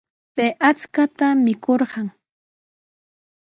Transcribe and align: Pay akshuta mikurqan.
Pay 0.35 0.49
akshuta 0.69 1.27
mikurqan. 1.45 2.07